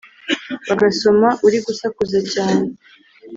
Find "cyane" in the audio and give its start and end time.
2.33-2.65